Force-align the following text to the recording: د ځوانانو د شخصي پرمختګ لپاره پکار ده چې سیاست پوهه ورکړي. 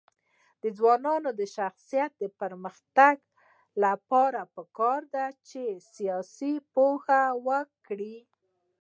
د 0.61 0.63
ځوانانو 0.77 1.29
د 1.39 1.41
شخصي 1.55 2.27
پرمختګ 2.41 3.15
لپاره 3.83 4.41
پکار 4.55 5.01
ده 5.13 5.25
چې 5.47 5.61
سیاست 5.93 6.57
پوهه 6.73 7.23
ورکړي. 7.47 8.17